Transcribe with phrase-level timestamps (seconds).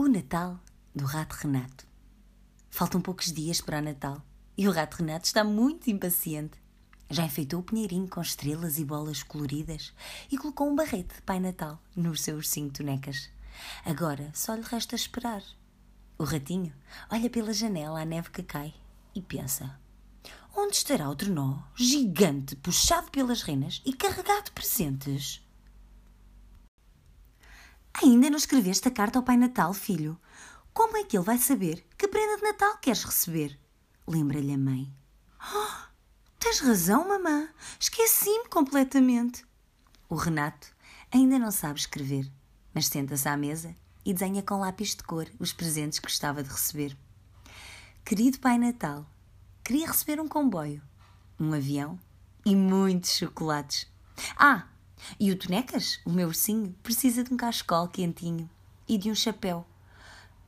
[0.00, 0.60] O Natal
[0.94, 1.84] do Rato Renato.
[2.70, 4.22] Faltam poucos dias para o Natal
[4.56, 6.56] e o Rato Renato está muito impaciente.
[7.10, 9.92] Já enfeitou o pinheirinho com estrelas e bolas coloridas
[10.30, 13.28] e colocou um barrete de Pai Natal nos seus cinco tonecas.
[13.84, 15.42] Agora só lhe resta esperar.
[16.16, 16.72] O ratinho
[17.10, 18.72] olha pela janela à neve que cai
[19.16, 19.80] e pensa:
[20.56, 25.42] onde estará o trenó gigante puxado pelas renas e carregado de presentes?
[28.00, 30.16] Ainda não escreveste a carta ao Pai Natal, filho?
[30.72, 33.58] Como é que ele vai saber que prenda de Natal queres receber?
[34.06, 34.88] Lembra-lhe a mãe.
[35.52, 35.88] Oh,
[36.38, 37.48] tens razão, mamã.
[37.80, 39.44] Esqueci-me completamente.
[40.08, 40.68] O Renato
[41.12, 42.30] ainda não sabe escrever,
[42.72, 46.50] mas senta-se à mesa e desenha com lápis de cor os presentes que gostava de
[46.50, 46.96] receber.
[48.04, 49.04] Querido Pai Natal,
[49.64, 50.80] queria receber um comboio,
[51.38, 51.98] um avião
[52.46, 53.90] e muitos chocolates.
[54.36, 54.68] Ah,
[55.18, 58.48] e o Tonecas, o meu ursinho, precisa de um cascol quentinho
[58.88, 59.66] e de um chapéu.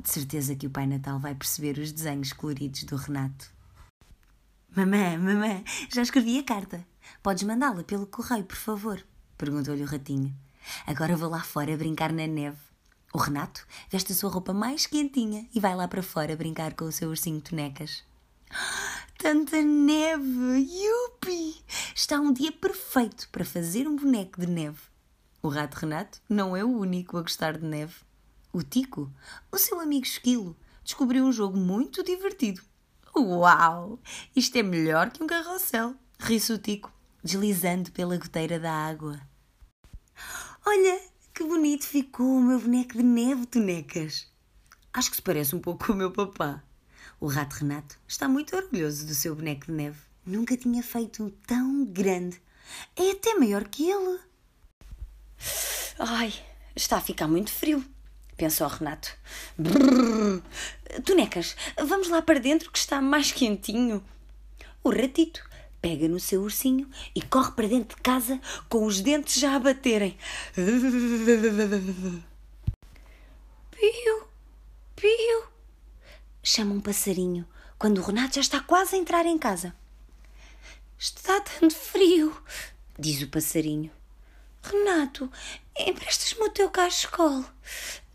[0.00, 3.50] De certeza que o Pai Natal vai perceber os desenhos coloridos do Renato.
[4.74, 6.84] Mamã, mamã, já escrevi a carta.
[7.22, 9.04] Podes mandá-la pelo correio, por favor?
[9.36, 10.34] Perguntou-lhe o ratinho.
[10.86, 12.58] Agora vou lá fora brincar na neve.
[13.12, 16.86] O Renato veste a sua roupa mais quentinha e vai lá para fora brincar com
[16.86, 18.02] o seu ursinho Tonecas.
[19.22, 20.66] Tanta neve!
[20.68, 21.64] Yupi!
[21.94, 24.80] Está um dia perfeito para fazer um boneco de neve.
[25.40, 27.94] O rato Renato não é o único a gostar de neve.
[28.52, 29.08] O Tico,
[29.52, 32.62] o seu amigo Esquilo, descobriu um jogo muito divertido.
[33.16, 34.00] Uau!
[34.34, 39.20] Isto é melhor que um carrossel, ri-se o Tico, deslizando pela goteira da água.
[40.66, 41.00] Olha,
[41.32, 44.26] que bonito ficou o meu boneco de neve, Tonecas.
[44.92, 46.60] Acho que se parece um pouco com o meu papá.
[47.20, 49.98] O rato Renato está muito orgulhoso do seu boneco de neve.
[50.24, 52.40] Nunca tinha feito um tão grande.
[52.96, 54.18] É até maior que ele.
[55.98, 56.32] Ai,
[56.74, 57.84] está a ficar muito frio,
[58.36, 59.12] pensou Renato.
[59.58, 60.42] Brrr.
[61.04, 64.02] Tonecas, vamos lá para dentro que está mais quentinho.
[64.84, 65.42] O ratito
[65.80, 69.58] pega no seu ursinho e corre para dentro de casa com os dentes já a
[69.58, 70.16] baterem.
[76.42, 77.46] Chama um passarinho
[77.78, 79.74] quando o Renato já está quase a entrar em casa.
[80.98, 82.36] Está dando frio,
[82.98, 83.90] diz o passarinho.
[84.62, 85.30] Renato,
[85.76, 87.44] emprestas-me o teu cachecol.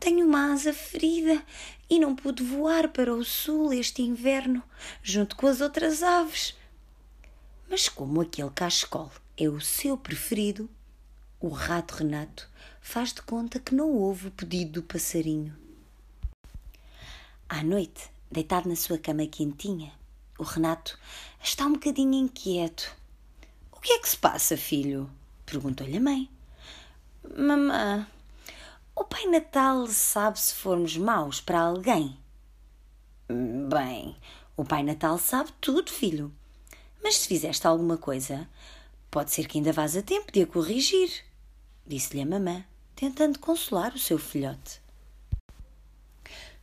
[0.00, 1.44] Tenho uma asa ferida
[1.88, 4.62] e não pude voar para o sul este inverno,
[5.02, 6.56] junto com as outras aves.
[7.70, 10.68] Mas como aquele cachecol é o seu preferido,
[11.38, 12.48] o rato Renato
[12.80, 15.61] faz de conta que não houve o pedido do passarinho.
[17.54, 19.92] À noite, deitado na sua cama quentinha,
[20.38, 20.98] o Renato
[21.38, 22.96] está um bocadinho inquieto.
[23.70, 25.10] O que é que se passa, filho?
[25.44, 26.30] perguntou-lhe a mãe.
[27.36, 28.06] Mamã,
[28.96, 32.16] o Pai Natal sabe se formos maus para alguém?
[33.28, 34.16] Bem,
[34.56, 36.32] o Pai Natal sabe tudo, filho.
[37.04, 38.48] Mas se fizeste alguma coisa,
[39.10, 41.22] pode ser que ainda vás a tempo de a corrigir,
[41.86, 42.64] disse-lhe a mamã,
[42.96, 44.80] tentando consolar o seu filhote.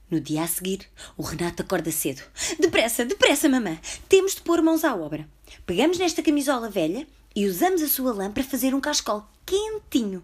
[0.09, 2.23] No dia a seguir, o Renato acorda cedo.
[2.59, 3.77] Depressa, depressa, mamã!
[4.07, 5.29] Temos de pôr mãos à obra.
[5.67, 10.23] Pegamos nesta camisola velha e usamos a sua lã para fazer um cascol quentinho.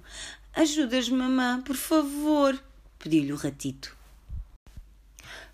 [0.56, 2.59] Ajudas, mamã, por favor,
[2.97, 3.95] pediu-lhe o ratito.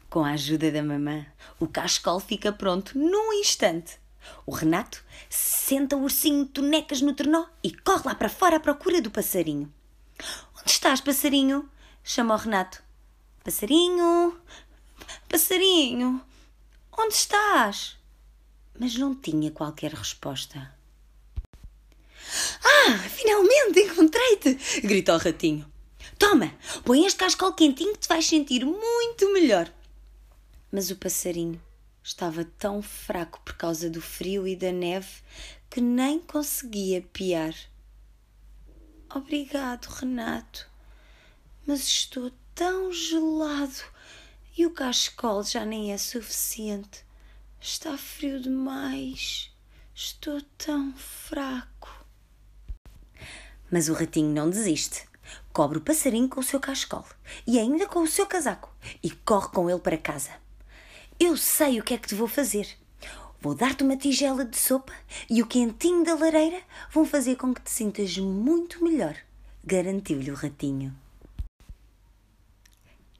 [0.09, 1.25] Com a ajuda da mamã,
[1.59, 3.99] o cascol fica pronto num instante.
[4.45, 9.01] O Renato senta o ursinho tonecas no trenó e corre lá para fora à procura
[9.01, 9.73] do passarinho.
[10.57, 11.69] Onde estás, passarinho?
[12.03, 12.81] chama o Renato.
[13.43, 14.39] Passarinho,
[15.27, 16.23] passarinho,
[16.95, 17.97] onde estás?
[18.79, 20.71] Mas não tinha qualquer resposta.
[22.63, 24.53] Ah, finalmente encontrei-te!
[24.81, 25.65] gritou o ratinho.
[26.19, 26.53] Toma,
[26.85, 29.73] põe este cascol quentinho que te vais sentir muito melhor.
[30.71, 31.59] Mas o passarinho
[32.03, 35.09] estava tão fraco por causa do frio e da neve
[35.67, 37.55] que nem conseguia piar.
[39.09, 40.69] Obrigado, Renato,
[41.65, 43.83] mas estou tão gelado
[44.57, 47.05] e o cascol já nem é suficiente.
[47.59, 49.51] Está frio demais.
[49.93, 51.89] Estou tão fraco.
[53.71, 55.05] Mas o ratinho não desiste.
[55.53, 57.05] Cobre o passarinho com o seu cascol
[57.45, 58.73] e ainda com o seu casaco
[59.03, 60.31] e corre com ele para casa.
[61.19, 62.67] Eu sei o que é que te vou fazer.
[63.39, 64.93] Vou dar-te uma tigela de sopa
[65.29, 66.61] e o quentinho da lareira
[66.91, 69.15] vão fazer com que te sintas muito melhor,
[69.63, 70.95] garantiu-lhe o ratinho.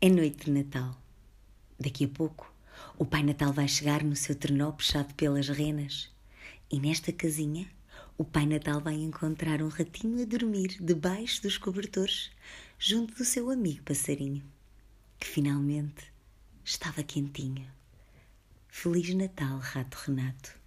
[0.04, 1.00] É noite de Natal.
[1.80, 2.52] Daqui a pouco,
[2.98, 6.10] o Pai Natal vai chegar no seu trenó puxado pelas renas.
[6.72, 7.70] E nesta casinha,
[8.18, 12.32] o Pai Natal vai encontrar um ratinho a dormir debaixo dos cobertores,
[12.80, 14.44] junto do seu amigo passarinho.
[15.20, 16.12] que finalmente
[16.66, 17.72] estava quentinha.
[18.70, 20.61] Feliz Natal, Rato Renato.